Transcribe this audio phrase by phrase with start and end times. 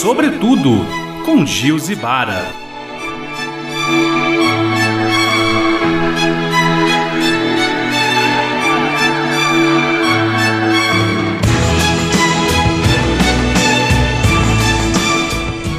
[0.00, 0.86] Sobretudo,
[1.24, 2.54] com Gil Zibara.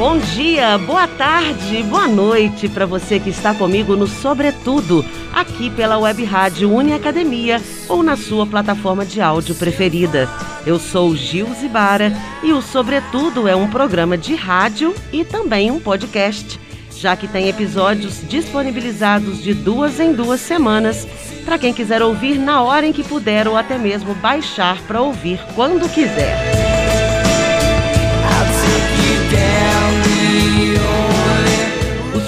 [0.10, 6.00] Bom dia, boa tarde, boa noite para você que está comigo no Sobretudo, aqui pela
[6.00, 10.28] Web Rádio Uni Academia ou na sua plataforma de áudio preferida.
[10.66, 12.12] Eu sou Gil Zibara
[12.42, 16.60] e o Sobretudo é um programa de rádio e também um podcast,
[16.98, 21.08] já que tem episódios disponibilizados de duas em duas semanas
[21.46, 25.40] para quem quiser ouvir na hora em que puder ou até mesmo baixar para ouvir
[25.54, 26.69] quando quiser.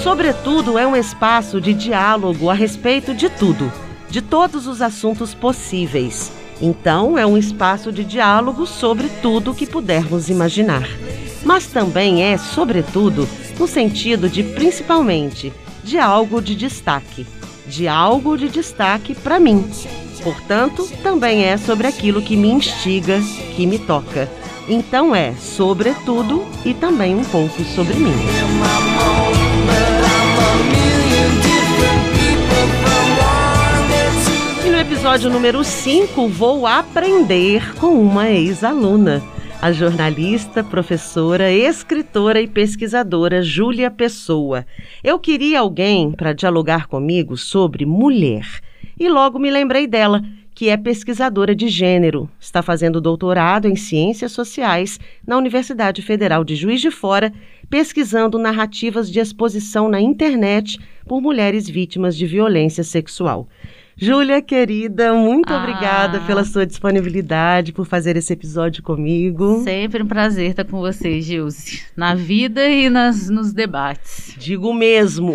[0.02, 3.72] Sobretudo é um espaço de diálogo a respeito de tudo,
[4.10, 6.32] de todos os assuntos possíveis.
[6.60, 10.88] Então, é um espaço de diálogo sobre tudo que pudermos imaginar.
[11.44, 15.52] Mas também é, sobretudo, no sentido de principalmente
[15.84, 17.24] de algo de destaque,
[17.68, 19.64] de algo de destaque para mim.
[20.20, 23.20] Portanto, também é sobre aquilo que me instiga,
[23.54, 24.28] que me toca.
[24.68, 28.14] Então é sobretudo e também um pouco sobre mim.
[35.02, 39.20] Episódio número 5 vou aprender com uma ex-aluna,
[39.60, 44.64] a jornalista, professora, escritora e pesquisadora Júlia Pessoa.
[45.02, 48.46] Eu queria alguém para dialogar comigo sobre mulher
[48.96, 50.22] e logo me lembrei dela
[50.54, 52.30] que é pesquisadora de gênero.
[52.38, 57.32] Está fazendo doutorado em Ciências Sociais na Universidade Federal de Juiz de Fora,
[57.68, 63.48] pesquisando narrativas de exposição na internet por mulheres vítimas de violência sexual.
[63.96, 65.58] Júlia, querida, muito ah.
[65.58, 69.62] obrigada pela sua disponibilidade, por fazer esse episódio comigo.
[69.62, 74.34] Sempre um prazer estar com você, Gilce, na vida e nas, nos debates.
[74.38, 75.34] Digo mesmo.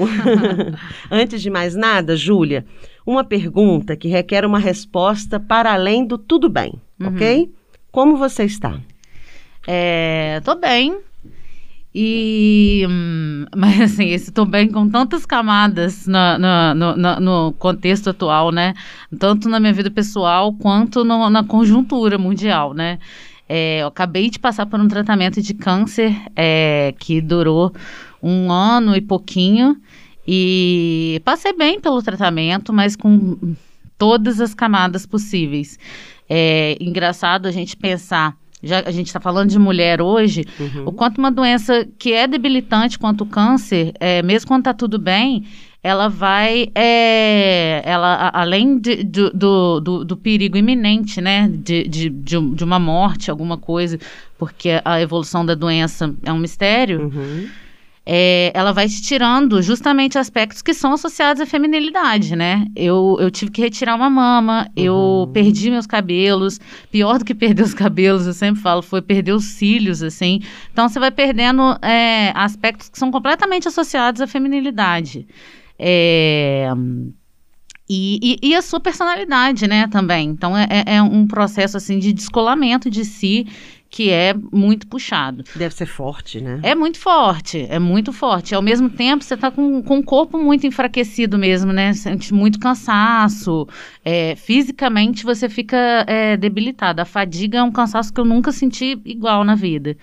[1.12, 2.66] Antes de mais nada, Júlia,
[3.06, 7.07] uma pergunta que requer uma resposta para além do tudo bem, uhum.
[7.09, 7.51] ok?
[7.91, 8.79] Como você está?
[9.66, 10.97] É, tô bem.
[12.00, 18.75] E, hum, mas assim, esse tô bem com tantas camadas no, no, contexto atual, né?
[19.18, 23.00] Tanto na minha vida pessoal quanto no, na conjuntura mundial, né?
[23.50, 27.74] É, eu acabei de passar por um tratamento de câncer é, que durou
[28.22, 29.75] um ano e pouquinho.
[30.28, 33.56] E passei bem pelo tratamento, mas com
[33.97, 35.79] todas as camadas possíveis.
[36.29, 40.88] É engraçado a gente pensar já a gente está falando de mulher hoje, uhum.
[40.88, 44.97] o quanto uma doença que é debilitante quanto o câncer, é, mesmo quando está tudo
[44.97, 45.45] bem,
[45.84, 52.09] ela vai, é, ela, a, além de, do, do, do, perigo iminente, né, de, de,
[52.09, 54.00] de, uma morte, alguma coisa,
[54.38, 57.47] porque a evolução da doença é um mistério, uhum
[58.09, 62.66] é, ela vai te tirando justamente aspectos que são associados à feminilidade, né?
[62.73, 64.84] Eu, eu tive que retirar uma mama, uhum.
[64.84, 66.57] eu perdi meus cabelos.
[66.90, 70.40] Pior do que perder os cabelos, eu sempre falo, foi perder os cílios, assim.
[70.72, 75.28] Então, você vai perdendo é, aspectos que são completamente associados à feminilidade.
[75.78, 76.69] É...
[77.90, 80.29] E, e, e, a sua personalidade, né, também.
[80.29, 83.47] Então, é, é, é um processo, assim, de descolamento de si
[83.89, 85.43] que é muito puxado.
[85.55, 86.59] Deve ser forte, né?
[86.63, 88.53] É muito forte, é muito forte.
[88.53, 91.93] Ao mesmo tempo, você está com, com o corpo muito enfraquecido mesmo, né?
[91.93, 93.67] Sente muito cansaço.
[94.03, 97.01] É, fisicamente, você fica é, debilitado.
[97.01, 99.97] A fadiga é um cansaço que eu nunca senti igual na vida.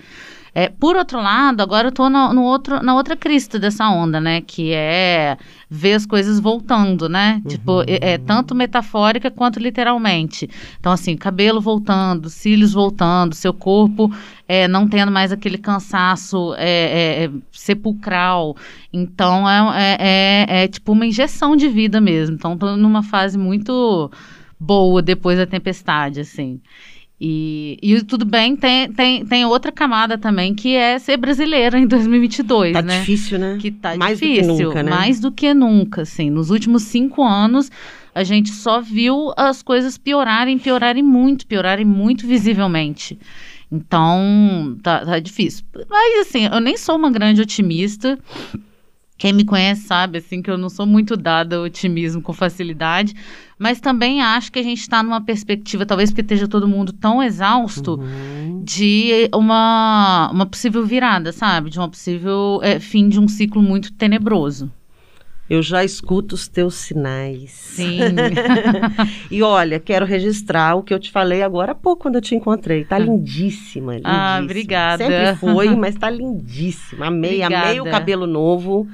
[0.55, 4.21] É, por outro lado, agora eu tô no, no, outro, na outra crista dessa onda,
[4.21, 4.41] né?
[4.41, 5.37] Que é
[5.69, 7.41] ver as coisas voltando, né?
[7.45, 7.51] Uhum.
[7.51, 10.49] Tipo, é, é, tanto metafórica quanto literalmente.
[10.79, 14.11] Então, assim, cabelo voltando, cílios voltando, seu corpo
[14.47, 18.57] é, não tendo mais aquele cansaço é, é, é sepulcral.
[18.93, 22.37] Então, é, é, é, tipo uma injeção de vida mesmo.
[22.37, 24.11] Então, tô numa fase muito
[24.59, 26.61] boa depois da tempestade, assim.
[27.27, 31.87] E, e tudo bem, tem, tem, tem outra camada também, que é ser brasileira em
[31.87, 32.99] 2022, tá né?
[32.99, 33.57] Difícil, né?
[33.59, 34.91] Que tá mais difícil, do que nunca, né?
[34.91, 36.29] mais do que nunca, assim.
[36.29, 37.71] Nos últimos cinco anos,
[38.15, 43.19] a gente só viu as coisas piorarem, piorarem muito, piorarem muito visivelmente.
[43.73, 45.65] Então, tá, tá difícil.
[45.89, 48.19] Mas, assim, eu nem sou uma grande otimista.
[49.17, 53.15] Quem me conhece sabe, assim, que eu não sou muito dada ao otimismo com facilidade,
[53.59, 57.23] mas também acho que a gente está numa perspectiva, talvez porque esteja todo mundo tão
[57.23, 58.63] exausto, uhum.
[58.65, 61.71] de uma, uma possível virada, sabe?
[61.71, 64.71] De uma possível é, fim de um ciclo muito tenebroso.
[65.49, 67.51] Eu já escuto os teus sinais.
[67.51, 67.99] Sim.
[69.31, 72.35] e olha, quero registrar o que eu te falei agora há pouco quando eu te
[72.35, 72.85] encontrei.
[72.85, 74.15] Tá lindíssima, lindíssima.
[74.15, 75.05] Ah, obrigada.
[75.05, 77.07] Sempre foi, mas tá lindíssima.
[77.07, 77.69] Amei, Obrigada.
[77.69, 78.89] amei o cabelo novo.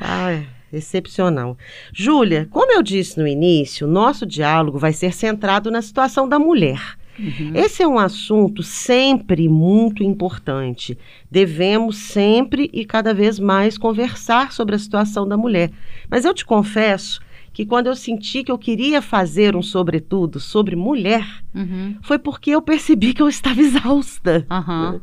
[0.00, 1.58] Ai, excepcional.
[1.92, 6.80] Júlia, como eu disse no início, nosso diálogo vai ser centrado na situação da mulher.
[7.18, 7.52] Uhum.
[7.54, 10.98] Esse é um assunto sempre muito importante.
[11.30, 15.70] Devemos sempre e cada vez mais conversar sobre a situação da mulher.
[16.08, 17.20] Mas eu te confesso
[17.52, 21.96] que quando eu senti que eu queria fazer um sobretudo sobre mulher, Uhum.
[22.02, 24.46] foi porque eu percebi que eu estava exausta.
[24.50, 25.00] Aham.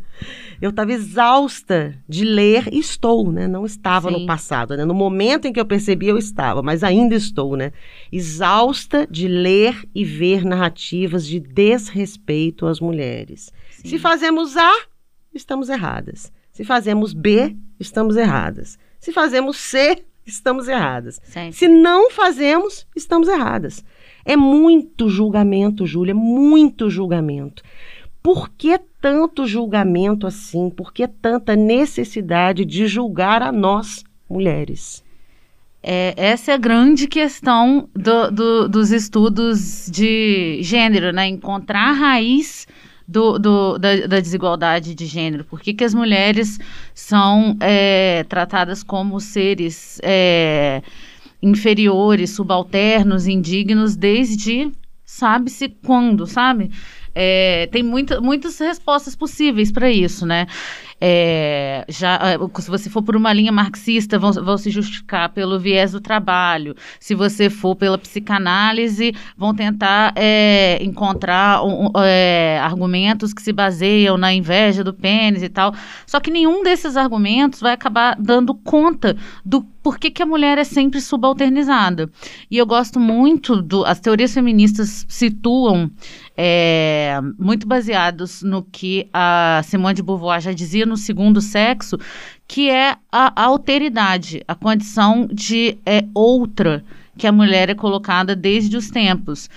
[0.62, 3.48] Eu estava exausta de ler, e estou, né?
[3.48, 4.20] Não estava Sim.
[4.22, 4.84] no passado, né?
[4.84, 7.72] No momento em que eu percebi, eu estava, mas ainda estou, né?
[8.12, 13.52] Exausta de ler e ver narrativas de desrespeito às mulheres.
[13.72, 13.88] Sim.
[13.90, 14.72] Se fazemos A,
[15.34, 16.32] estamos erradas.
[16.52, 18.78] Se fazemos B, estamos erradas.
[19.00, 21.20] Se fazemos C, estamos erradas.
[21.52, 23.84] Se não fazemos, estamos erradas.
[24.26, 27.64] É muito julgamento, Júlia, muito julgamento.
[28.22, 30.70] Por que tanto julgamento assim?
[30.70, 35.04] Por que tanta necessidade de julgar a nós, mulheres?
[35.82, 41.28] É, essa é a grande questão do- do- dos estudos de gênero, né?
[41.28, 42.68] Encontrar a raiz
[43.10, 45.44] do, do- da, da desigualdade de gênero.
[45.44, 46.60] Por que, que as mulheres
[46.94, 50.84] são é, tratadas como seres é,
[51.42, 54.72] inferiores, subalternos, indignos, desde
[55.04, 56.70] sabe-se quando, sabe?
[57.16, 60.46] É, tem muita, muitas respostas possíveis para isso, né?
[61.02, 65.60] É, já, ah, se você for por uma linha marxista, vão, vão se justificar pelo
[65.60, 66.76] viés do trabalho.
[67.00, 74.18] Se você for pela psicanálise, vão tentar é, encontrar um, é, argumentos que se baseiam
[74.18, 75.74] na inveja do pênis e tal.
[76.06, 79.16] Só que nenhum desses argumentos vai acabar dando conta
[79.46, 82.10] do porquê que a mulher é sempre subalternizada.
[82.52, 83.86] E eu gosto muito do.
[83.86, 85.90] As teorias feministas situam
[86.36, 91.98] é, muito baseados no que a Simone de Beauvoir já dizia no segundo sexo,
[92.48, 96.84] que é a, alteridade, a condição de é, outra
[97.18, 99.50] que a mulher é colocada desde os tempos.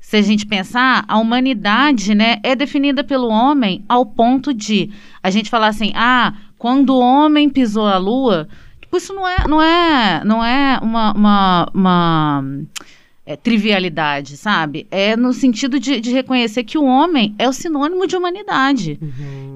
[0.00, 4.90] Se a gente pensar, a humanidade né, é definida pelo homem ao ponto de
[5.22, 8.48] a gente falar assim, ah, quando o homem pisou a lua,
[8.80, 12.44] tipo, isso não é, não é, não é uma, uma, uma
[13.26, 14.86] é, trivialidade, sabe?
[14.90, 18.98] É no sentido de, de reconhecer que o homem é o sinônimo de humanidade.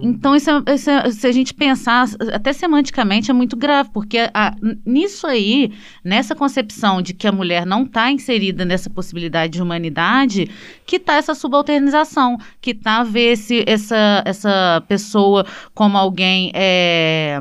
[0.00, 4.18] Então, isso é- isso é- se a gente pensar, até semanticamente, é muito grave, porque
[4.32, 5.72] a- n- nisso aí,
[6.04, 10.50] nessa concepção de que a mulher não está inserida nessa possibilidade de humanidade,
[10.86, 17.40] que está essa subalternização, que está ver esse, essa, essa pessoa como alguém é,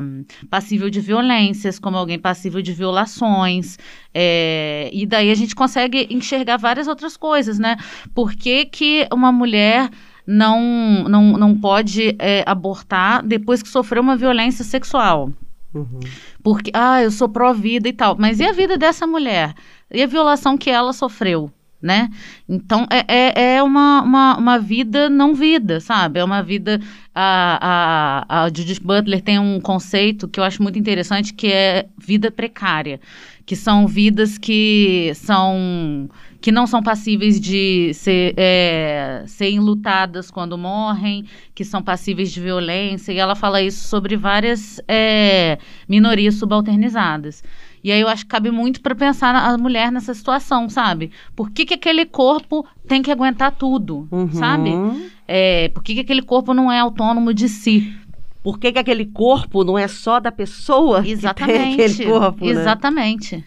[0.50, 3.78] passível de violências, como alguém passível de violações.
[4.14, 7.76] É, e daí a gente consegue enxergar várias outras coisas, né?
[8.14, 9.90] Por que, que uma mulher
[10.26, 15.32] não, não, não pode é, abortar depois que sofreu uma violência sexual?
[15.74, 16.00] Uhum.
[16.42, 18.16] Porque, ah, eu sou pró-vida e tal.
[18.16, 19.52] Mas e a vida dessa mulher?
[19.90, 21.50] E a violação que ela sofreu?
[21.84, 22.08] Né?
[22.48, 26.18] Então, é, é, é uma, uma, uma vida não vida, sabe?
[26.18, 26.80] É uma vida.
[27.14, 31.84] A, a, a Judith Butler tem um conceito que eu acho muito interessante, que é
[31.98, 32.98] vida precária.
[33.44, 36.08] Que são vidas que são
[36.40, 42.38] que não são passíveis de ser, é, serem lutadas quando morrem, que são passíveis de
[42.38, 47.42] violência, e ela fala isso sobre várias é, minorias subalternizadas.
[47.84, 51.10] E aí eu acho que cabe muito para pensar na- a mulher nessa situação, sabe?
[51.36, 54.32] Por que, que aquele corpo tem que aguentar tudo, Uhum.
[54.32, 54.70] sabe?
[55.28, 57.94] É, por que, que aquele corpo não é autônomo de si?
[58.42, 61.82] Por que, que aquele corpo não é só da pessoa que tem Exatamente.
[61.82, 62.50] aquele corpo, né?
[62.52, 63.44] Exatamente.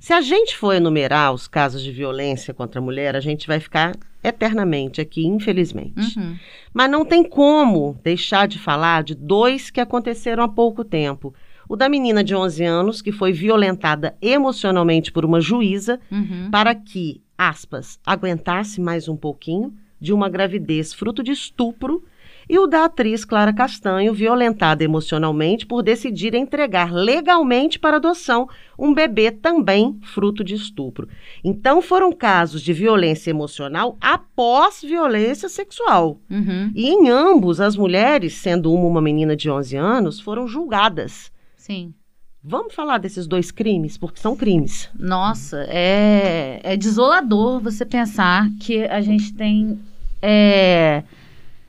[0.00, 3.60] Se a gente for enumerar os casos de violência contra a mulher, a gente vai
[3.60, 6.18] ficar eternamente aqui, infelizmente.
[6.18, 6.36] Uhum.
[6.74, 11.32] Mas não tem como deixar de falar de dois que aconteceram há pouco tempo.
[11.72, 16.50] O da menina de 11 anos, que foi violentada emocionalmente por uma juíza Uhum.
[16.50, 22.04] para que, aspas, aguentasse mais um pouquinho de uma gravidez fruto de estupro.
[22.46, 28.46] E o da atriz Clara Castanho, violentada emocionalmente por decidir entregar legalmente para adoção
[28.78, 31.08] um bebê também fruto de estupro.
[31.42, 36.20] Então foram casos de violência emocional após violência sexual.
[36.30, 36.70] Uhum.
[36.74, 41.32] E em ambos, as mulheres, sendo uma uma menina de 11 anos, foram julgadas.
[41.62, 41.94] Sim.
[42.42, 44.88] Vamos falar desses dois crimes, porque são crimes.
[44.98, 49.78] Nossa, é, é desolador você pensar que a gente tem
[50.20, 51.04] é,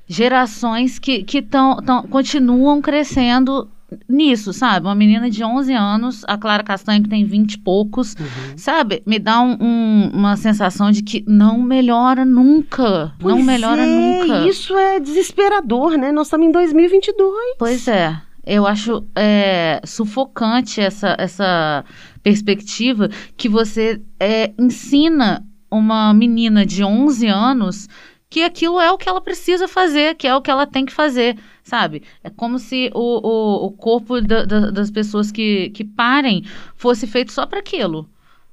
[0.07, 3.69] gerações que, que tão, tão, continuam crescendo
[4.09, 4.87] nisso, sabe?
[4.87, 8.57] Uma menina de 11 anos, a Clara Castanho, que tem 20 e poucos, Uhum.
[8.57, 9.03] sabe?
[9.05, 13.09] Me dá um- um- uma sensação de que não melhora nunca.
[13.09, 14.47] não Pois melhora é, nunca.
[14.49, 16.11] Isso é desesperador, né?
[16.11, 17.55] Nós estamos em 2022.
[17.59, 18.19] Pois é.
[18.45, 21.85] Eu acho é, sufocante essa, essa
[22.21, 27.87] perspectiva que você é, ensina uma menina de 11 anos
[28.29, 30.91] que aquilo é o que ela precisa fazer, que é o que ela tem que
[30.93, 32.01] fazer, sabe?
[32.23, 36.43] É como se o, o, o corpo da- da- das pessoas que, que parem
[36.75, 38.09] fosse feito só para aquilo,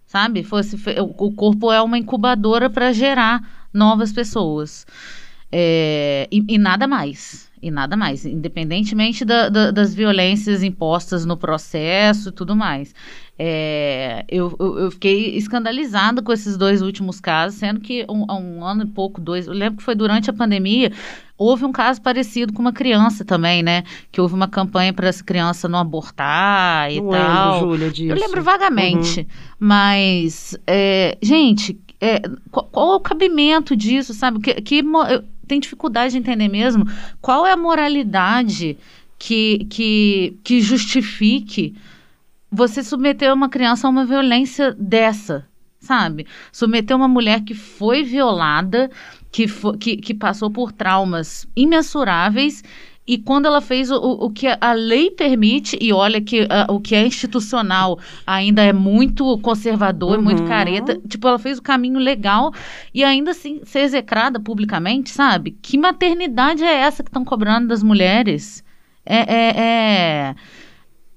[0.07, 0.43] sabe?
[0.45, 3.41] Fosse fe- o, corpo é uma incubadora para gerar
[3.73, 4.87] novas pessoas.
[5.51, 7.50] É, e, e nada mais.
[7.63, 12.95] E nada mais, independentemente da- da- das violências impostas no processo e tudo mais.
[13.39, 18.37] É, eu, eu, eu fiquei escandalizada com esses dois últimos casos, sendo que um, há
[18.37, 20.93] um ano e pouco, dois, eu lembro que foi durante a pandemia,
[21.39, 23.83] houve um caso parecido com uma criança também, né?
[24.13, 27.53] Que houve uma campanha para essa criança não abortar e Não tal.
[27.61, 28.13] lembro, Júlia, disso.
[28.13, 29.27] Eu lembro vagamente,
[29.59, 34.41] mas, é, gente, é, qual, qual é o cabimento disso, sabe?
[34.41, 36.85] Que, que eu tenho dificuldade de entender mesmo
[37.21, 38.79] qual é a moralidade
[39.19, 41.75] que, que, que justifique
[42.51, 45.47] você submeter uma criança a uma violência dessa,
[45.81, 46.27] sabe?
[46.53, 48.91] Submeter uma mulher que foi violada,
[49.31, 49.47] que,
[49.79, 52.63] que, que passou por traumas imensuráveis
[53.13, 56.79] e quando ela fez o, o que a lei permite, e olha que ah, o
[56.81, 60.49] que é institucional ainda é muito conservador, e muito Uhum.
[60.49, 62.53] careta, tipo, ela fez o caminho legal
[62.95, 65.57] e ainda assim ser execrada publicamente, sabe?
[65.61, 68.63] Que maternidade é essa que estão cobrando das mulheres?
[69.05, 70.35] É, é, é,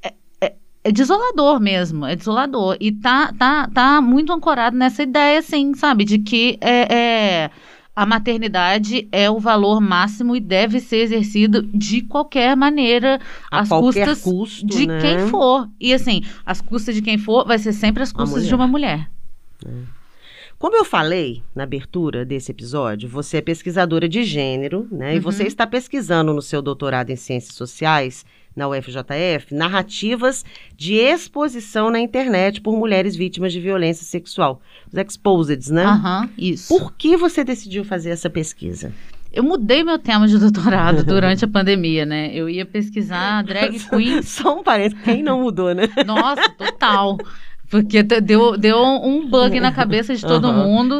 [0.01, 2.75] é, é- é desolador mesmo, é desolador.
[2.79, 6.03] E tá, tá, tá muito ancorado nessa ideia, assim, sabe?
[6.05, 7.49] De que é, é,
[7.95, 13.19] a maternidade é o valor máximo e deve ser exercido de qualquer maneira,
[13.51, 14.99] A às qualquer custas custo, de né?
[14.99, 15.69] quem for.
[15.79, 19.09] E assim, as custas de quem for vai ser sempre as custas de uma mulher.
[20.57, 25.13] Como eu falei na abertura desse episódio, você é pesquisadora de gênero, né?
[25.13, 25.21] E Uhum.
[25.23, 30.45] você está pesquisando no seu doutorado em Ciências Sociais, na UFJF, narrativas
[30.75, 34.61] de exposição na internet por mulheres vítimas de violência sexual.
[34.91, 35.83] Os exposeds, né?
[35.83, 36.67] Aham, isso.
[36.67, 38.91] Por que você decidiu fazer essa pesquisa?
[39.33, 42.29] Eu mudei meu tema de doutorado durante a pandemia, né?
[42.31, 44.29] Eu ia pesquisar drag queens.
[44.29, 45.89] Só um parênteses, quem não mudou, né?
[46.05, 47.17] Nossa, total.
[47.67, 50.63] Porque deu, deu um bug na cabeça de todo Aham.
[50.63, 50.99] mundo.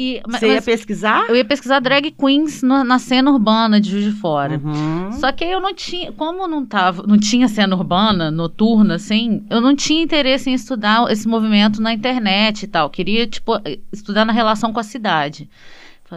[0.00, 1.24] E, Você ia pesquisar?
[1.28, 4.60] eu ia pesquisar drag queens no- na cena urbana de Juiz de Fora.
[4.62, 5.10] Uhum.
[5.12, 9.44] Só que aí eu não tinha, como não tava, não tinha cena urbana, noturna, assim,
[9.50, 12.88] eu não tinha interesse em estudar esse movimento na internet e tal.
[12.88, 13.52] Queria, tipo,
[13.92, 15.48] estudar na relação com a cidade.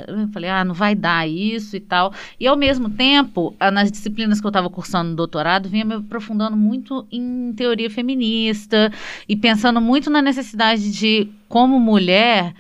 [0.08, 2.14] Eu falei, ah, não vai dar isso e tal.
[2.40, 6.56] E ao mesmo tempo, nas disciplinas que eu estava cursando no doutorado, vinha me aprofundando
[6.56, 8.90] muito em teoria feminista
[9.28, 12.54] e pensando muito na necessidade de, como mulher,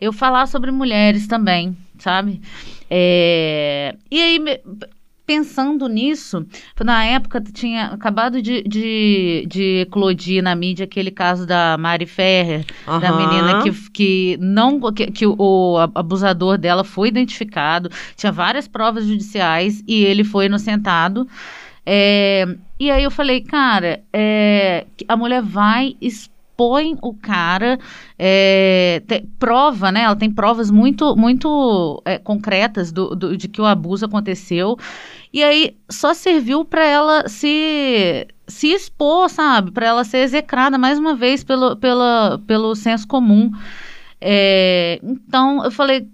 [0.00, 2.40] eu falar sobre mulheres também, sabe?
[2.90, 4.60] É, E aí,
[5.30, 6.44] pensando nisso,
[6.82, 12.64] na época tinha acabado de, de, de eclodir na mídia aquele caso da Mari Ferrer,
[12.84, 13.16] da Aham.
[13.16, 19.84] menina que, que não que, que o, abusador dela foi identificado, tinha várias provas judiciais
[19.86, 21.28] e ele foi inocentado.
[21.86, 22.44] É,
[22.78, 25.96] e aí eu falei, cara, é, a mulher vai
[26.60, 27.78] expõe o cara,
[28.18, 30.02] é, te- prova, né?
[30.02, 34.76] Ela tem provas muito muito é, concretas do, do- de que o abuso aconteceu.
[35.32, 39.70] E aí só serviu para ela se se expor, sabe?
[39.70, 43.50] Para ela ser execrada mais uma vez pelo, pela, pelo senso comum.
[44.20, 46.06] É, então eu falei,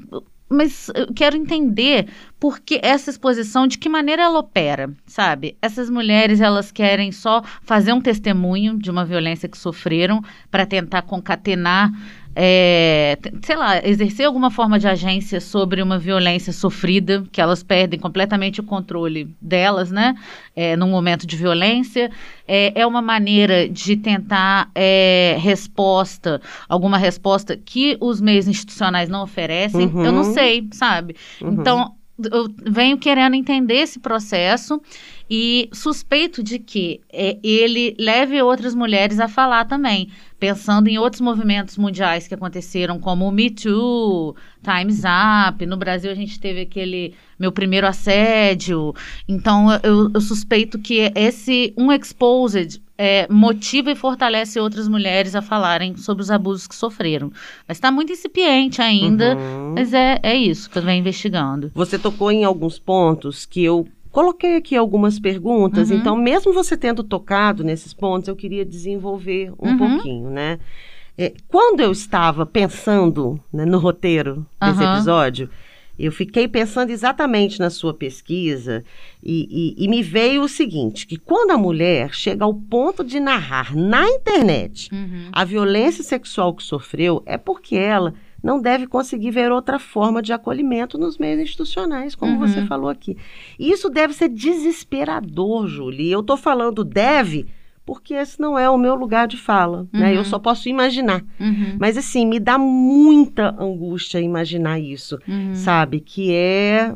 [0.48, 5.56] mas eu quero entender por que essa exposição, de que maneira ela opera, sabe?
[5.60, 11.02] Essas mulheres, elas querem só fazer um testemunho de uma violência que sofreram para tentar
[11.02, 11.90] concatenar,
[12.38, 17.98] é, sei lá, exercer alguma forma de agência sobre uma violência sofrida, que elas perdem
[17.98, 20.14] completamente o controle delas, né?
[20.54, 22.10] É, num momento de violência.
[22.46, 26.38] É, é uma maneira de tentar é, resposta,
[26.68, 29.86] alguma resposta que os meios institucionais não oferecem.
[29.86, 30.04] Uhum.
[30.04, 31.16] Eu não sei, sabe?
[31.40, 31.54] Uhum.
[31.54, 31.94] Então,
[32.30, 34.80] eu venho querendo entender esse processo
[35.28, 41.20] e suspeito de que é, ele leve outras mulheres a falar também, pensando em outros
[41.20, 45.02] movimentos mundiais que aconteceram, como o Me Too, Time's
[45.48, 45.64] Up.
[45.64, 48.94] No Brasil, a gente teve aquele meu primeiro assédio.
[49.28, 55.42] Então, eu, eu suspeito que esse um exposed é, motiva e fortalece outras mulheres a
[55.42, 57.30] falarem sobre os abusos que sofreram.
[57.68, 59.36] Mas está muito incipiente ainda.
[59.36, 59.74] Uhum.
[59.74, 61.70] Mas é, é isso que eu venho investigando.
[61.74, 65.96] Você tocou em alguns pontos que eu Coloquei aqui algumas perguntas, Uhum.
[65.98, 69.76] então, mesmo você tendo tocado nesses pontos, eu queria desenvolver um Uhum.
[69.76, 70.58] pouquinho, né?
[71.18, 74.94] É, quando eu estava pensando né, no roteiro desse Aham.
[74.94, 75.50] episódio,
[75.98, 78.82] eu fiquei pensando exatamente na sua pesquisa
[79.22, 83.20] e, e- e me veio o seguinte: que quando a mulher chega ao ponto de
[83.20, 85.28] narrar na internet Uhum.
[85.30, 90.32] a violência sexual que sofreu, é porque ela não deve conseguir ver outra forma de
[90.32, 92.38] acolhimento nos meios institucionais, como Uhum.
[92.38, 93.16] você falou aqui.
[93.58, 96.12] E isso deve ser desesperador, Júlia.
[96.14, 97.46] Eu estou falando deve
[97.84, 100.10] porque esse não é o meu lugar de fala, né?
[100.10, 100.16] Uhum.
[100.16, 101.22] Eu só posso imaginar.
[101.38, 101.76] Uhum.
[101.78, 105.54] Mas assim, me dá muita angústia imaginar isso, Uhum.
[105.54, 106.00] sabe?
[106.00, 106.92] Que é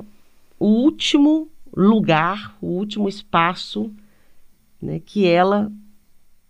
[0.59, 3.88] o último lugar, o último espaço,
[4.82, 5.00] né?
[5.04, 5.70] Que ela,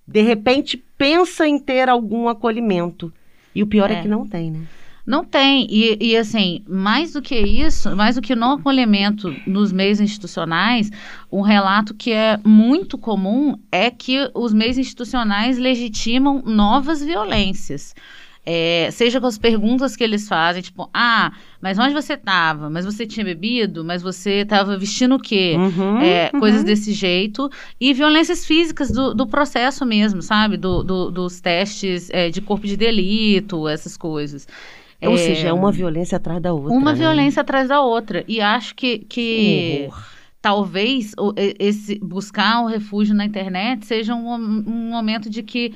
[0.09, 3.13] de repente, pensa em ter algum acolhimento.
[3.55, 4.03] E o pior é, É.
[4.03, 4.61] que não tem, né?
[5.11, 5.67] Não tem.
[5.69, 10.89] E, e, assim, mais do que isso, mais do que no acolhimento nos meios institucionais,
[11.33, 17.93] um relato que é muito comum é que os meios institucionais legitimam novas violências.
[18.47, 22.71] É, seja com as perguntas que eles fazem, tipo, ah, mas onde você estava?
[22.71, 23.85] Mas você tinha bebido?
[23.85, 25.57] Mas você estava vestindo o quê?
[25.59, 26.41] Uhum, É, uhum.
[26.41, 27.51] coisas desse jeito.
[27.79, 30.57] E violências físicas do, do processo mesmo, sabe?
[30.57, 34.47] Do, do- dos testes é, de corpo de delito, essas coisas.
[35.05, 36.75] Ou É, seja, é uma violência atrás da outra.
[36.77, 36.99] uma né?
[36.99, 38.25] violência atrás da outra.
[38.29, 40.05] E acho que, Que horror.
[40.41, 41.15] talvez
[41.59, 45.75] esse buscar o refúgio na internet seja um, um momento de que,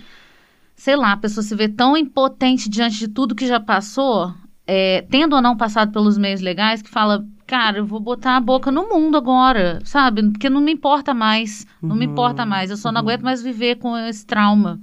[0.76, 4.34] sei lá, a pessoa se vê tão impotente diante de tudo que já passou,
[4.66, 8.40] é, tendo ou não passado pelos meios legais, que fala, cara, eu vou botar a
[8.40, 10.22] boca no mundo agora, sabe?
[10.32, 13.08] Porque não me importa mais, não me Uhum, importa mais, eu só não uhum.
[13.08, 14.80] aguento mais viver com esse trauma.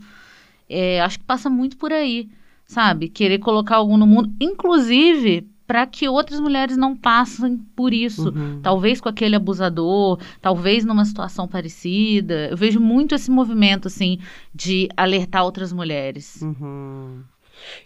[0.70, 2.30] É, acho que passa muito por aí,
[2.72, 3.10] sabe?
[3.10, 8.30] Querer colocar algo no mundo, inclusive para que outras mulheres não passem por isso.
[8.30, 8.60] Uhum.
[8.62, 12.48] Talvez com aquele abusador, talvez numa situação parecida.
[12.50, 14.20] Eu vejo muito esse movimento, assim,
[14.56, 16.42] de alertar outras mulheres.
[16.42, 17.22] Uhum.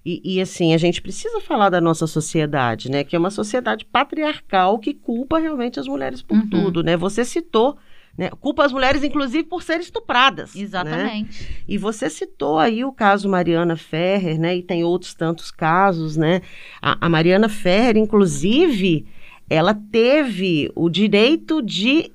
[0.06, 3.04] E, e, assim, a gente precisa falar da nossa sociedade, né?
[3.04, 6.48] Que é uma sociedade patriarcal que culpa realmente as mulheres por Uhum.
[6.50, 6.96] tudo, né?
[6.96, 7.76] Você citou,
[8.18, 8.30] né?
[8.40, 10.56] Culpa as mulheres, inclusive, por serem estupradas.
[10.56, 10.62] né?
[10.62, 11.64] Exatamente.
[11.68, 14.56] E você citou aí o caso Mariana Ferrer, né?
[14.56, 16.42] E tem outros tantos casos, né?
[16.82, 19.06] A, a Mariana Ferrer, inclusive,
[19.50, 22.12] ela teve o direito de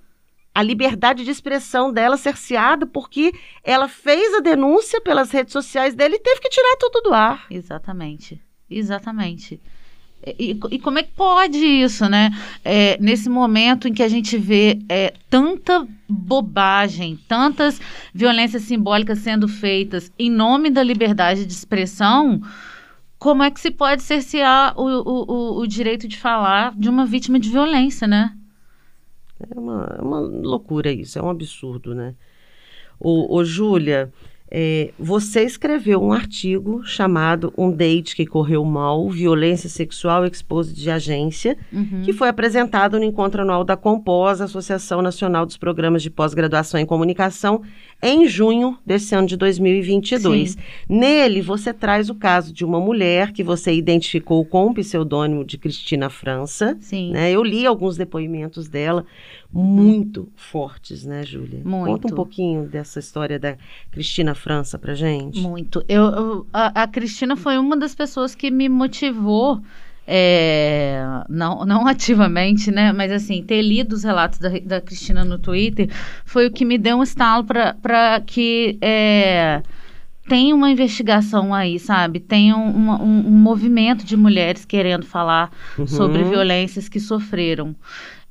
[0.52, 3.32] a liberdade de expressão dela cerceada porque
[3.62, 7.46] ela fez a denúncia pelas redes sociais dele e teve que tirar tudo do ar.
[7.50, 8.42] Exatamente.
[8.68, 9.60] Exatamente.
[10.38, 12.30] E, e como é que pode isso, né?
[12.62, 17.80] É, nesse momento em que a gente vê é, tanta bobagem, tantas
[18.12, 22.42] violências simbólicas sendo feitas em nome da liberdade de expressão,
[23.18, 27.06] como é que se pode cercear o, o, o, o direito de falar de uma
[27.06, 28.34] vítima de violência, né?
[29.38, 32.14] É uma, é uma loucura isso, é um absurdo, né?
[32.98, 34.12] Ô, ô Júlia,
[34.50, 40.90] é, você escreveu um artigo chamado Um Date que Correu Mal, Violência Sexual Exposed de
[40.90, 42.02] Agência, Uhum.
[42.04, 46.86] que foi apresentado no encontro anual da Compós, Associação Nacional dos Programas de Pós-Graduação em
[46.86, 47.62] Comunicação,
[48.02, 50.50] em junho desse ano de 2022.
[50.52, 50.58] Sim.
[50.88, 55.58] Nele, você traz o caso de uma mulher que você identificou com o pseudônimo de
[55.58, 56.76] Cristina França.
[56.80, 57.12] Sim.
[57.12, 57.30] né?
[57.30, 59.04] Eu li alguns depoimentos dela,
[59.52, 61.60] muito fortes, né, Júlia?
[61.64, 62.02] Muito.
[62.02, 63.56] Conta um pouquinho dessa história da
[63.90, 65.40] Cristina França pra gente.
[65.40, 65.84] Muito.
[65.88, 69.60] Eu, eu- a, a Cristina foi uma das pessoas que me motivou,
[70.06, 72.92] é, não, não ativamente, né?
[72.92, 75.88] Mas assim, ter lido os relatos da, da Cristina no Twitter
[76.24, 79.62] foi o que me deu um estalo para que é,
[80.28, 82.20] tem uma investigação aí, sabe?
[82.20, 85.50] Tem um, uma- um- um movimento de mulheres querendo falar
[85.86, 86.30] sobre Uhum.
[86.30, 87.74] violências que sofreram.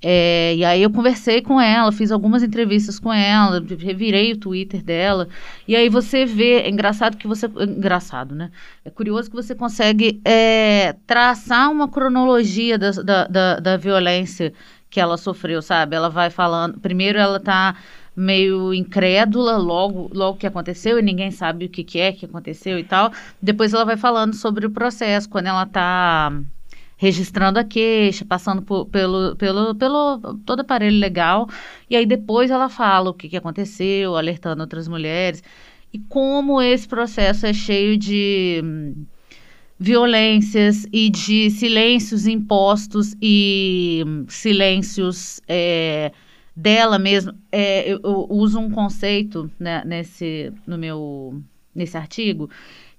[0.01, 4.81] É, e aí eu conversei com ela, fiz algumas entrevistas com ela, revirei o Twitter
[4.81, 5.27] dela.
[5.67, 7.47] E aí você vê, é engraçado que você.
[7.47, 8.49] Engraçado, né?
[8.85, 14.53] É curioso que você consegue é, traçar uma cronologia da, da, da, da violência
[14.89, 15.95] que ela sofreu, sabe?
[15.95, 16.79] Ela vai falando.
[16.79, 17.75] Primeiro ela tá
[18.15, 22.79] meio incrédula logo logo que aconteceu e ninguém sabe o que, que é que aconteceu
[22.79, 23.12] e tal.
[23.41, 26.31] Depois ela vai falando sobre o processo, quando ela tá
[26.99, 31.47] registrando a queixa, passando por- pelo, pelo, pelo todo aparelho legal,
[31.89, 35.41] e aí depois ela fala o que, que aconteceu, alertando outras mulheres,
[35.93, 39.05] e como esse processo é cheio de hum,
[39.79, 46.12] violências e de silêncios impostos e hum, silêncios é,
[46.55, 47.33] dela mesma.
[47.51, 51.41] É, eu, eu uso um conceito né, nesse, no meu,
[51.73, 52.49] nesse artigo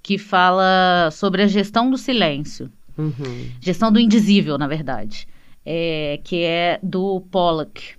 [0.03, 2.71] que fala sobre a gestão do silêncio.
[3.01, 3.51] Uhum.
[3.61, 5.27] Gestão do indizível, na verdade.
[5.65, 7.95] É, que é do Pollock.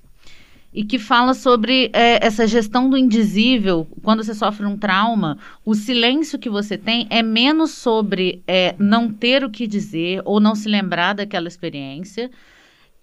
[0.74, 3.86] e que fala sobre é, essa gestão do indizível.
[4.02, 9.12] Quando você sofre um trauma, o silêncio que você tem é menos sobre é, não
[9.12, 12.32] ter o que dizer ou não se lembrar daquela experiência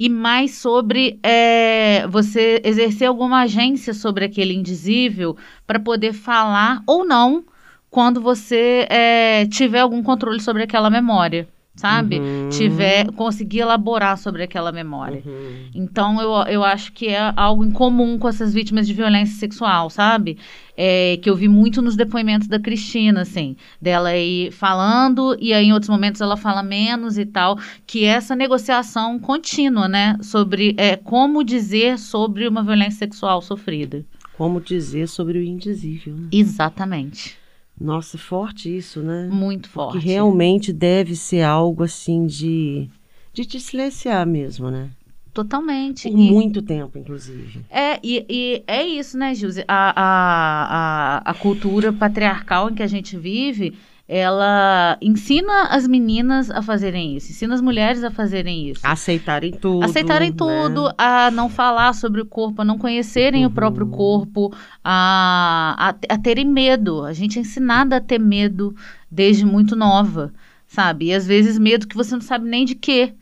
[0.00, 7.04] e mais sobre é, você exercer alguma agência sobre aquele indizível para poder falar ou
[7.04, 7.44] não
[7.90, 12.18] quando você é, tiver algum controle sobre aquela memória sabe?
[12.18, 12.48] Uhum.
[12.50, 15.22] Tiver, conseguir elaborar sobre aquela memória.
[15.24, 15.68] Uhum.
[15.74, 19.88] Então, eu, eu acho que é algo em comum com essas vítimas de violência sexual,
[19.88, 20.36] sabe?
[20.76, 25.66] É, que eu vi muito nos depoimentos da Cristina, assim, dela aí falando, e aí
[25.66, 30.16] em outros momentos ela fala menos e tal, que essa negociação contínua, né?
[30.20, 34.04] Sobre é, como dizer sobre uma violência sexual sofrida.
[34.36, 36.14] Como dizer sobre o indizível.
[36.14, 36.28] Né?
[36.30, 37.36] Exatamente.
[37.80, 39.28] Nossa, forte isso, né?
[39.30, 39.98] Muito forte.
[39.98, 42.88] Que realmente deve ser algo assim de,
[43.32, 44.90] de te silenciar mesmo, né?
[45.32, 46.10] Totalmente.
[46.10, 47.64] Por e, muito tempo, inclusive.
[47.70, 49.64] É, e, e é isso, né, Gilze?
[49.68, 56.50] A, a, a, a cultura patriarcal em que a gente vive, ela ensina as meninas
[56.50, 58.80] a fazerem isso, ensina as mulheres a fazerem isso.
[58.82, 59.84] Aceitarem tudo.
[59.84, 60.36] Aceitarem né?
[60.36, 63.50] tudo, a não falar sobre o corpo, a não conhecerem uhum.
[63.50, 64.50] o próprio corpo,
[64.82, 67.04] a, a, a terem medo.
[67.04, 68.74] A gente é ensinada a ter medo
[69.10, 70.32] desde muito nova,
[70.66, 71.06] sabe?
[71.06, 73.12] E às vezes medo que você não sabe nem de quê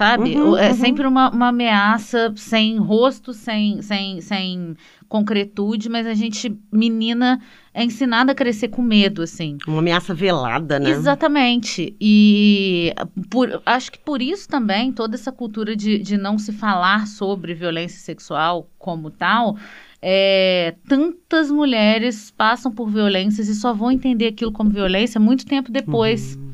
[0.00, 0.34] sabe?
[0.34, 0.74] Uhum, é uhum.
[0.76, 4.74] sempre uma, uma ameaça sem rosto, sem, sem, sem
[5.06, 7.38] concretude, mas a gente, menina,
[7.74, 9.58] é ensinada a crescer com medo, assim.
[9.68, 10.88] Uma ameaça velada, né?
[10.88, 11.94] Exatamente.
[12.00, 12.94] E
[13.28, 17.52] por, acho que por isso também, toda essa cultura de, de não se falar sobre
[17.52, 19.58] violência sexual como tal,
[20.00, 25.70] é, tantas mulheres passam por violências e só vão entender aquilo como violência muito tempo
[25.70, 26.36] depois.
[26.36, 26.49] Uhum.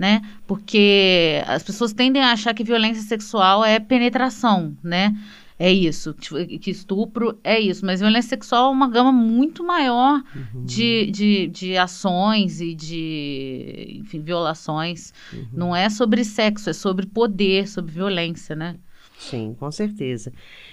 [0.00, 0.22] Né?
[0.46, 5.14] Porque as pessoas tendem a achar que violência sexual é penetração, né?
[5.60, 10.22] é isso, tipo, que estupro é isso, mas violência sexual é uma gama muito maior
[10.34, 10.64] uhum.
[10.64, 15.12] de, de, de ações e de, enfim, violações.
[15.30, 15.48] Uhum.
[15.52, 18.76] Não é sobre sexo, é sobre poder, sobre violência, né?
[19.18, 20.32] Sim, com certeza.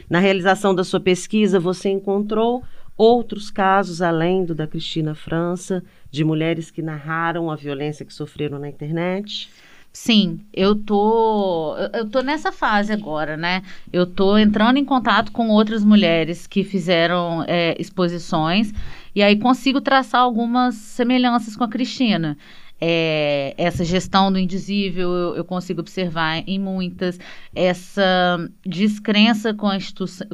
[0.09, 2.63] Na realização da sua pesquisa, você encontrou
[2.97, 8.57] outros casos além do da Cristina França, de mulheres que narraram a violência que sofreram
[8.57, 9.49] na internet?
[9.93, 13.63] Sim, eu tô eu tô nessa fase agora, né?
[13.91, 18.71] Eu tô entrando em contato com outras mulheres que fizeram é, exposições
[19.15, 22.37] e aí consigo traçar algumas semelhanças com a Cristina.
[22.79, 27.19] É, essa gestão do indizível eu, eu, consigo observar em muitas,
[27.55, 29.67] essa descrença com,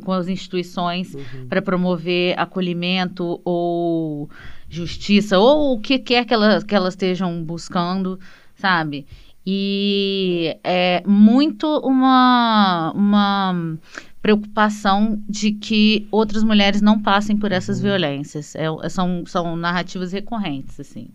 [0.03, 1.47] com as instituições uhum.
[1.47, 4.29] para promover acolhimento ou
[4.67, 8.19] justiça, ou o que quer que elas, que elas estejam buscando,
[8.56, 9.06] sabe?
[9.45, 13.77] E é muito uma, uma
[14.21, 17.84] preocupação de que outras mulheres não passem por essas uhum.
[17.84, 18.56] violências.
[18.56, 21.10] É, são, são narrativas recorrentes, assim.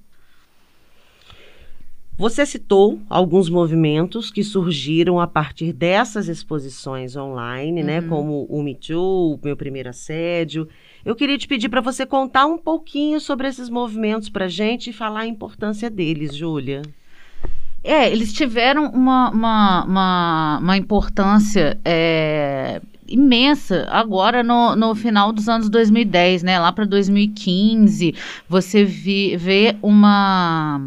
[2.19, 7.99] Você citou alguns movimentos que surgiram a partir dessas exposições online, né?
[7.99, 8.03] uhum.
[8.03, 8.09] né?
[8.09, 10.69] Como o Me Too, o Meu Primeiro Assédio.
[11.05, 14.93] Eu queria te pedir para você contar um pouquinho sobre esses movimentos para gente e
[14.93, 16.83] falar a importância deles, Júlia.
[17.85, 25.49] É, eles tiveram uma, uma, uma, uma importância é, imensa agora no, no final dos
[25.49, 26.59] anos 2010, né?
[26.59, 28.13] Lá para 2015,
[28.49, 30.81] você vi, vê uma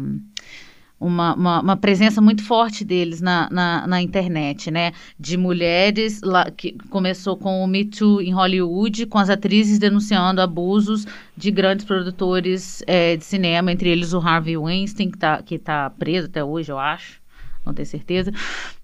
[1.02, 4.92] uma, uma, uma, presença muito forte deles na, na, na, internet, né?
[5.18, 10.40] De mulheres, lá, que começou com o Me Too em Hollywood, com as atrizes denunciando
[10.40, 15.58] abusos de grandes produtores é, de cinema, entre eles o Harvey Weinstein, que está que
[15.58, 17.20] tá preso até hoje, eu acho,
[17.66, 18.32] não tenho certeza.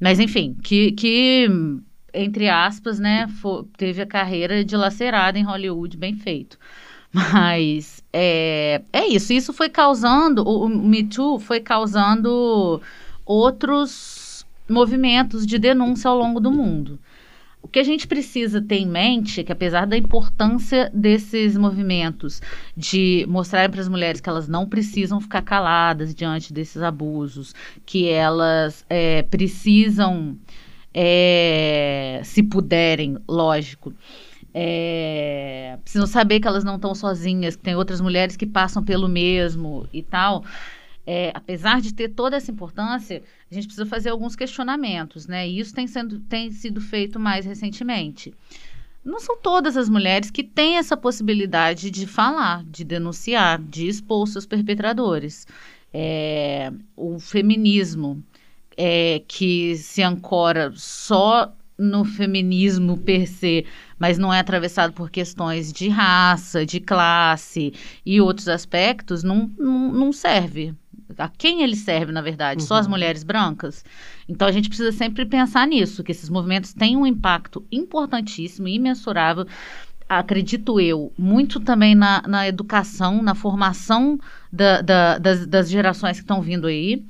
[0.00, 1.48] Mas, enfim, que, que
[2.12, 3.28] entre aspas, né,
[3.76, 6.58] teve a carreira dilacerada em Hollywood, bem feito.
[7.12, 9.32] Mas é, é isso.
[9.32, 12.80] Isso foi causando, o, o Me Too foi causando
[13.24, 16.98] outros movimentos de denúncia ao longo do mundo.
[17.60, 22.40] O que a gente precisa ter em mente é que, apesar da importância desses movimentos
[22.76, 28.08] de mostrarem para as mulheres que elas não precisam ficar caladas diante desses abusos, que
[28.08, 30.38] elas é, precisam,
[30.94, 33.92] é, se puderem, lógico,
[34.54, 39.08] é, precisam saber que elas não estão sozinhas, que tem outras mulheres que passam pelo
[39.08, 40.44] mesmo e tal.
[41.06, 45.48] É, apesar de ter toda essa importância, a gente precisa fazer alguns questionamentos, né?
[45.48, 48.34] E isso tem, sendo, tem sido feito mais recentemente.
[49.02, 54.26] Não são todas as mulheres que têm essa possibilidade de falar, de denunciar, de expor
[54.26, 55.46] seus perpetradores.
[55.94, 58.22] É, o feminismo
[58.76, 63.64] é, que se ancora só no feminismo per se,
[63.98, 67.72] mas não é atravessado por questões de raça, de classe
[68.04, 70.74] e outros aspectos, não, não, não serve.
[71.16, 72.60] A quem ele serve, na verdade?
[72.60, 72.66] Uhum.
[72.66, 72.92] Só as uhum.
[72.92, 73.84] mulheres brancas?
[74.28, 79.46] Então a gente precisa sempre pensar nisso, que esses movimentos têm um impacto importantíssimo, imensurável
[80.08, 84.18] acredito eu, muito também na, na educação, na formação
[84.50, 87.04] da, da, das, das, gerações que estão vindo aí.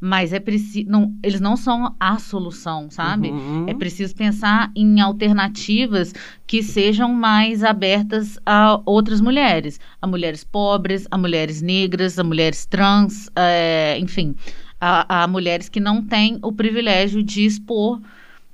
[0.00, 0.88] Mas é preciso.
[0.88, 3.28] Não, eles não são a solução, sabe?
[3.28, 3.66] Uhum.
[3.68, 6.14] É preciso pensar em alternativas
[6.46, 9.78] que sejam mais abertas a outras mulheres.
[10.00, 14.34] A mulheres pobres, a mulheres negras, a mulheres trans, é, enfim.
[14.80, 18.00] A, a mulheres que não têm o privilégio de expor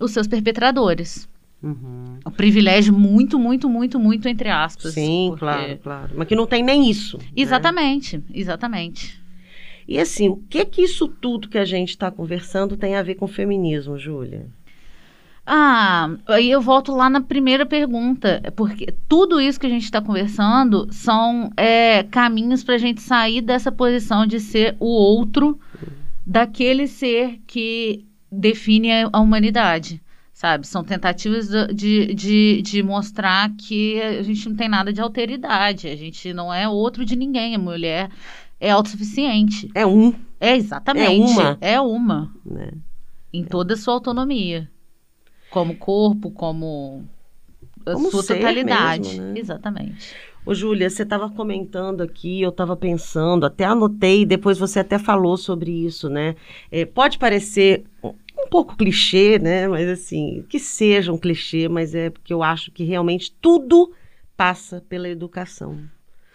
[0.01, 1.29] os seus perpetradores.
[1.63, 2.19] Uhum.
[2.27, 4.95] Um privilégio muito, muito, muito, muito entre aspas.
[4.95, 5.41] Sim, porque...
[5.41, 6.11] claro, claro.
[6.17, 7.19] Mas que não tem nem isso.
[7.35, 8.25] Exatamente, né?
[8.35, 9.26] exatamente.
[9.89, 13.15] E assim, o que que isso tudo que a gente está conversando tem a ver
[13.15, 14.47] com feminismo, Júlia?
[15.47, 20.01] Ah, aí eu volto lá na primeira pergunta, porque tudo isso que a gente está
[20.01, 25.61] conversando são é, caminhos para a gente sair dessa posição de ser o outro,
[26.27, 30.03] daquele ser que define a humanidade
[30.37, 30.67] sabe?
[30.67, 35.97] São tentativas de, de, de mostrar que a gente não tem nada de alteridade, a
[35.97, 38.11] gente não é outro de ninguém, a mulher
[38.67, 39.71] é autossuficiente.
[39.75, 40.13] É um.
[40.41, 41.33] É, exatamente.
[41.33, 41.59] É uma.
[41.61, 42.35] É uma.
[42.45, 42.73] Né?
[43.33, 44.69] Em toda a sua autonomia.
[45.51, 47.05] Como corpo, como,
[47.85, 49.11] como sua totalidade.
[49.11, 49.39] Mesmo, né?
[49.39, 50.15] Exatamente.
[50.45, 55.37] Ô, Júlia, você estava comentando aqui, eu estava pensando, até anotei, depois você até falou
[55.37, 56.37] sobre isso, né?
[56.71, 59.67] É, pode parecer um pouco clichê, né?
[59.69, 63.93] Mas assim, que seja um clichê, mas é porque eu acho que realmente tudo
[64.37, 65.79] passa pela educação.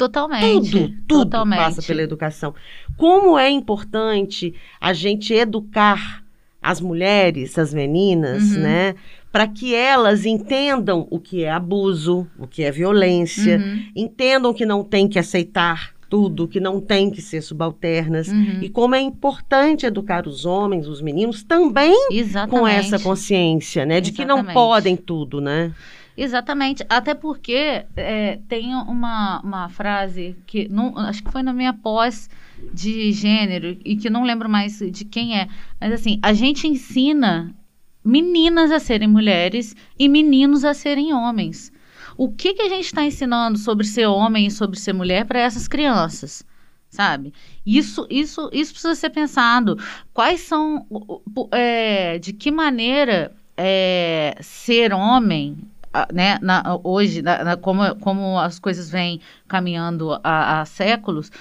[0.02, 0.72] Totalmente.
[0.72, 1.60] Tudo, tudo totalmente.
[1.60, 2.56] passa pela educação.
[2.98, 6.24] Como é importante a gente educar
[6.60, 8.62] as mulheres, as meninas, uhum.
[8.62, 8.96] né?
[9.32, 13.86] Para que elas entendam o que é abuso, o que é violência, uhum.
[13.96, 18.28] entendam que não tem que aceitar tudo, que não tem que ser subalternas.
[18.28, 18.60] Uhum.
[18.62, 22.60] E como é importante educar os homens, os meninos, também Exatamente.
[22.60, 24.02] com essa consciência, né?
[24.02, 24.42] De Exatamente.
[24.42, 25.72] que não podem tudo, né?
[26.16, 26.86] Exatamente.
[26.90, 32.30] Até porque é, tem uma, uma frase que não, acho que foi na minha pós
[32.74, 35.48] de gênero e que não lembro mais de quem é.
[35.80, 37.56] Mas assim, a gente ensina
[38.04, 41.72] meninas a serem mulheres e meninos a serem homens.
[42.18, 45.40] O que, que a gente está ensinando sobre ser homem e sobre ser mulher para
[45.40, 46.44] essas crianças?
[46.90, 47.34] Sabe?
[47.66, 49.78] Isso, isso, isso precisa ser pensado.
[50.14, 50.86] Quais são,
[51.52, 55.58] é, de que maneira é, ser homem,
[56.14, 61.32] né, na, hoje, na, na, como, como as coisas vêm caminhando há, séculos,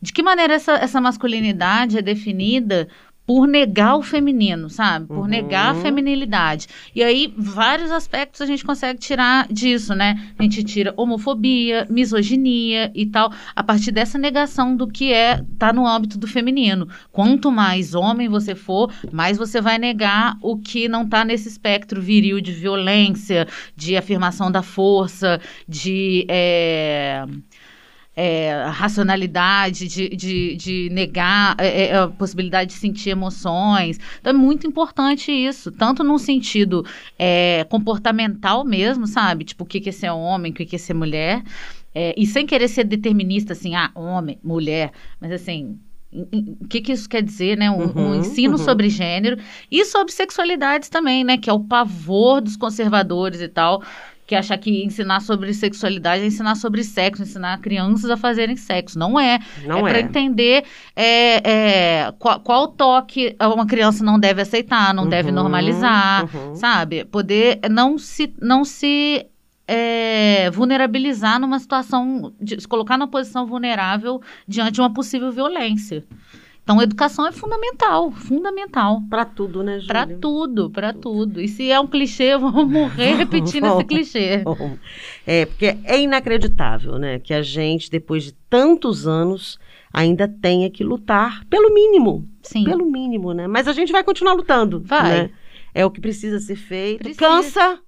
[0.00, 2.88] de que maneira essa, essa masculinidade é definida
[3.26, 5.06] por negar o feminino, sabe?
[5.06, 5.26] Por uhum.
[5.26, 6.66] negar a feminilidade.
[6.94, 10.32] E aí, vários aspectos a gente consegue tirar disso, né?
[10.38, 15.72] A gente tira homofobia, misoginia e tal, a partir dessa negação do que é tá
[15.72, 16.88] no âmbito do feminino.
[17.10, 22.02] Quanto mais homem você for, mais você vai negar o que não tá nesse espectro
[22.02, 26.26] viril de violência, de afirmação da força, de.
[26.28, 27.24] É
[28.16, 33.98] é, racionalidade, de, de, de negar é, é, a possibilidade de sentir emoções.
[34.20, 36.84] Então é muito importante isso, tanto num sentido
[37.18, 39.44] é, comportamental mesmo, sabe?
[39.44, 41.42] Tipo, o que é ser homem, o que é ser mulher.
[41.94, 45.78] É, e sem querer ser determinista, assim, ah, homem, mulher, mas assim,
[46.12, 47.70] o que, que, isso quer dizer, né?
[47.70, 48.64] Um, uhum, um ensino uhum.
[48.64, 49.36] sobre gênero
[49.70, 51.36] e sobre sexualidades também, né?
[51.36, 53.82] Que é o pavor dos conservadores e tal
[54.26, 58.98] que achar que ensinar sobre sexualidade é ensinar sobre sexo, ensinar crianças a fazerem sexo.
[58.98, 59.38] Não é.
[59.66, 59.92] Não é, é.
[59.92, 60.64] para entender
[60.96, 66.54] é, é, qual, qual, toque uma criança não deve aceitar, não uhum, deve normalizar, uhum.
[66.54, 67.04] sabe?
[67.04, 69.26] Poder não se, não se
[69.66, 76.04] é, vulnerabilizar numa situação, de, se colocar numa posição vulnerável diante de uma possível violência.
[76.64, 79.02] Então, educação é fundamental, fundamental.
[79.10, 79.86] Para tudo, né, Júlia?
[79.86, 81.38] Para tudo, para tudo.
[81.38, 84.42] E se é um clichê, eu vou morrer repetindo esse clichê.
[85.26, 89.58] É, porque é inacreditável, né, que a gente, depois de tantos anos,
[89.92, 92.26] ainda tenha que lutar pelo mínimo.
[92.42, 92.64] Sim.
[92.64, 93.46] Pelo mínimo, né?
[93.46, 94.82] Mas a gente vai continuar lutando.
[94.86, 95.24] Vai.
[95.24, 95.30] Né?
[95.74, 97.02] É o que precisa ser feito.
[97.02, 97.18] Precisa.
[97.20, 97.78] Cansa,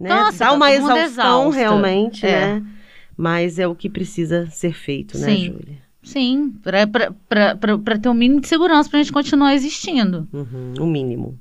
[0.00, 0.08] né?
[0.08, 2.30] Cansa, Dá uma exaustão realmente, é.
[2.30, 2.66] né?
[3.14, 5.46] Mas é o que precisa ser feito, né, Sim.
[5.46, 5.85] Júlia?
[6.06, 10.28] Sim, para ter um mínimo de segurança para a gente continuar existindo.
[10.32, 11.36] Uhum, o mínimo.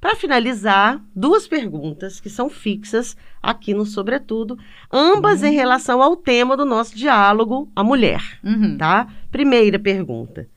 [0.00, 4.58] Para finalizar, duas perguntas que são fixas aqui no Sobretudo,
[4.90, 5.48] ambas uhum.
[5.48, 8.76] em relação ao tema do nosso diálogo, a mulher, uhum.
[8.76, 9.06] tá?
[9.30, 10.48] Primeira pergunta: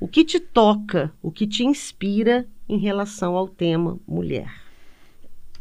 [0.00, 4.50] o que te toca, o que te inspira em relação ao tema mulher?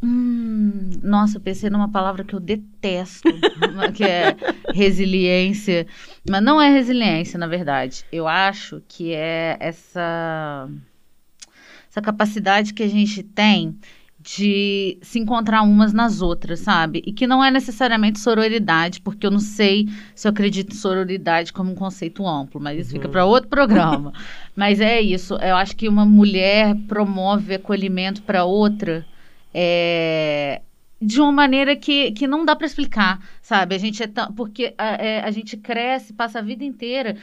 [0.03, 3.29] Hum, Nossa, eu pensei numa palavra que eu detesto,
[3.93, 4.35] que é
[4.73, 5.85] resiliência.
[6.27, 8.03] Mas não é resiliência, na verdade.
[8.11, 10.67] Eu acho que é essa,
[11.89, 13.77] essa capacidade que a gente tem
[14.23, 17.01] de se encontrar umas nas outras, sabe?
[17.05, 21.51] E que não é necessariamente sororidade, porque eu não sei se eu acredito em sororidade
[21.51, 23.01] como um conceito amplo, mas isso uhum.
[23.01, 24.13] fica para outro programa.
[24.55, 29.05] mas é isso, eu acho que uma mulher promove acolhimento para outra
[29.53, 30.61] é,
[31.01, 33.75] de uma maneira que, que não dá para explicar, sabe?
[33.75, 37.17] A gente é tão, porque a, é, a gente cresce, passa a vida inteira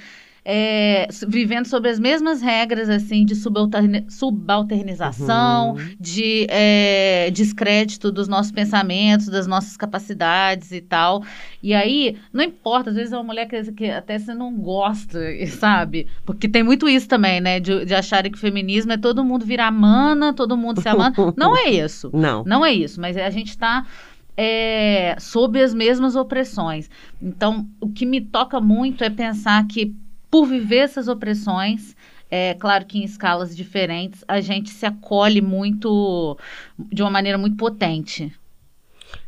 [0.50, 5.96] é, vivendo sobre as mesmas regras assim de subalternização, uhum.
[6.00, 11.22] de é, descrédito dos nossos pensamentos, das nossas capacidades e tal.
[11.62, 15.20] E aí, não importa, às vezes é uma mulher que, que até você não gosta,
[15.48, 16.06] sabe?
[16.24, 17.60] Porque tem muito isso também, né?
[17.60, 21.30] De, de acharem que o feminismo é todo mundo virar mana, todo mundo se amando.
[21.36, 22.08] não é isso.
[22.10, 22.42] Não.
[22.46, 23.84] Não é isso, mas a gente está
[24.34, 26.88] é, sob as mesmas opressões.
[27.20, 29.94] Então, o que me toca muito é pensar que
[30.30, 31.96] por viver essas opressões,
[32.30, 36.36] é claro que em escalas diferentes, a gente se acolhe muito,
[36.78, 38.32] de uma maneira muito potente.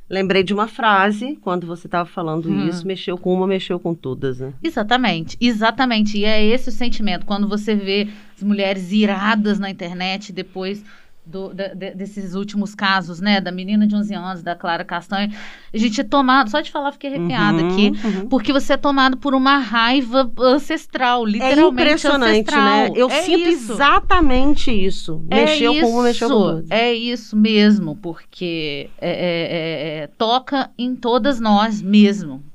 [0.08, 2.68] Lembrei de uma frase, quando você estava falando hum.
[2.68, 4.52] isso, mexeu com uma, mexeu com todas, né?
[4.60, 6.18] Exatamente, exatamente.
[6.18, 7.24] E é esse o sentimento.
[7.24, 10.84] Quando você vê as mulheres iradas na internet, depois
[11.30, 13.40] do, de, desses últimos casos, né?
[13.40, 15.32] Da menina de 11 anos, da Clara Castanho.
[15.72, 18.28] A gente é tomado, só de falar fiquei arrepiada uhum, aqui, uhum.
[18.28, 22.64] porque você é tomado por uma raiva ancestral, é literalmente é impressionante, ancestral.
[22.64, 22.90] né?
[22.94, 23.72] Eu é sinto isso.
[23.72, 25.24] exatamente isso.
[25.30, 26.70] É mexeu isso, com mexeu com duas.
[26.70, 32.49] É isso mesmo, porque é, é, é, toca em todas nós mesmo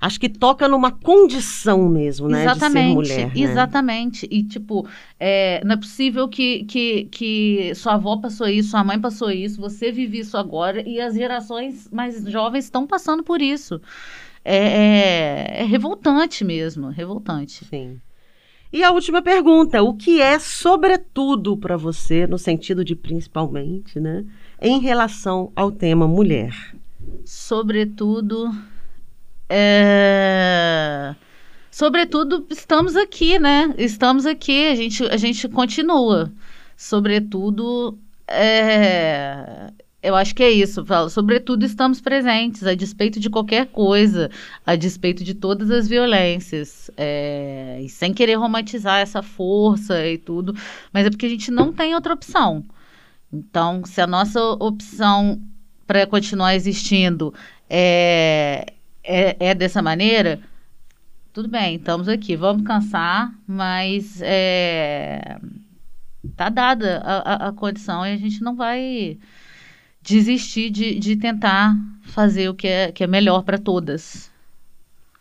[0.00, 2.42] acho que toca numa condição mesmo, né?
[2.42, 3.26] Exatamente, de ser mulher.
[3.26, 3.32] Né?
[3.42, 4.28] Exatamente.
[4.30, 8.98] E, tipo, é, não é possível que, que, que sua avó passou isso, sua mãe
[8.98, 13.80] passou isso, você vive isso agora e as gerações mais jovens estão passando por isso.
[14.42, 17.64] É, é, é revoltante mesmo, revoltante.
[17.66, 18.00] Sim.
[18.72, 24.24] E a última pergunta: o que é, sobretudo, para você, no sentido de principalmente, né,
[24.62, 26.54] em relação ao tema mulher?
[27.24, 28.50] Sobretudo,
[29.50, 31.14] é...
[31.70, 33.74] Sobretudo, estamos aqui, né?
[33.76, 36.32] Estamos aqui, a gente, a gente continua.
[36.76, 39.72] Sobretudo, é...
[40.00, 40.84] eu acho que é isso.
[40.84, 41.10] Falo.
[41.10, 44.30] Sobretudo, estamos presentes, a despeito de qualquer coisa,
[44.64, 46.88] a despeito de todas as violências.
[46.96, 47.80] É...
[47.82, 50.54] E sem querer romantizar essa força e tudo,
[50.92, 52.64] mas é porque a gente não tem outra opção.
[53.32, 55.40] Então, se a nossa opção
[55.86, 57.34] para continuar existindo
[57.68, 60.40] é é, é dessa maneira,
[61.32, 65.38] tudo bem, estamos aqui, vamos cansar, mas é,
[66.36, 69.16] tá dada a, a, a, condição e a gente não vai
[70.02, 74.30] desistir de, de tentar fazer o que é, que é melhor para todas.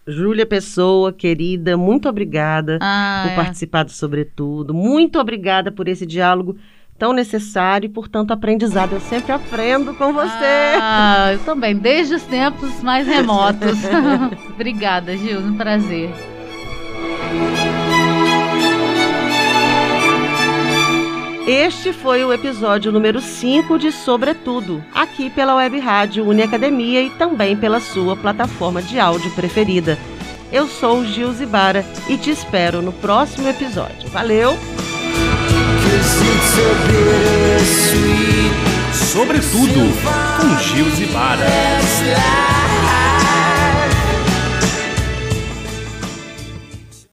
[0.08, 3.36] Júlia Pessoa, querida, muito obrigada ah, por é.
[3.36, 4.74] participar do Sobretudo.
[4.74, 6.58] Muito obrigada por esse diálogo
[7.00, 8.94] tão necessário e, portanto, aprendizado.
[8.94, 10.76] Eu sempre aprendo com você.
[10.82, 13.80] Ah, eu também, desde os tempos mais remotos.
[14.54, 16.12] Obrigada, Gil, um prazer.
[21.48, 27.58] Este foi o episódio número 5 de Sobretudo, aqui pela Web Rádio Uniacademia e também
[27.58, 29.98] pela sua plataforma de áudio preferida.
[30.52, 34.10] Eu sou Gil Zibara e te espero no próximo episódio.
[34.10, 34.58] Valeu!
[38.94, 39.92] Sobretudo
[40.40, 41.46] com Gil Zibara.